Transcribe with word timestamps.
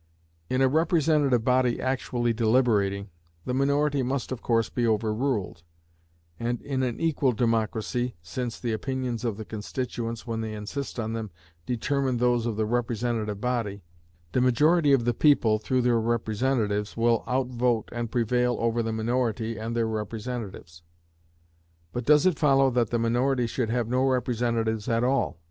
In 0.49 0.63
a 0.63 0.67
representative 0.67 1.43
body 1.45 1.79
actually 1.79 2.33
deliberating, 2.33 3.11
the 3.45 3.53
minority 3.53 4.01
must 4.01 4.31
of 4.31 4.41
course 4.41 4.67
be 4.67 4.87
overruled; 4.87 5.61
and 6.39 6.59
in 6.63 6.81
an 6.81 6.99
equal 6.99 7.33
democracy 7.33 8.15
(since 8.23 8.57
the 8.59 8.71
opinions 8.73 9.23
of 9.23 9.37
the 9.37 9.45
constituents, 9.45 10.25
when 10.25 10.41
they 10.41 10.53
insist 10.53 10.99
on 10.99 11.13
them, 11.13 11.29
determine 11.67 12.17
those 12.17 12.47
of 12.47 12.55
the 12.55 12.65
representative 12.65 13.39
body), 13.39 13.83
the 14.31 14.41
majority 14.41 14.91
of 14.91 15.05
the 15.05 15.13
people, 15.13 15.59
through 15.59 15.83
their 15.83 15.99
representatives, 15.99 16.97
will 16.97 17.23
outvote 17.27 17.87
and 17.91 18.09
prevail 18.09 18.57
over 18.59 18.81
the 18.81 18.91
minority 18.91 19.55
and 19.55 19.75
their 19.75 19.87
representatives. 19.87 20.81
But 21.93 22.05
does 22.05 22.25
it 22.25 22.39
follow 22.39 22.71
that 22.71 22.89
the 22.89 22.97
minority 22.97 23.45
should 23.45 23.69
have 23.69 23.87
no 23.87 24.03
representatives 24.07 24.89
at 24.89 25.03
all? 25.03 25.37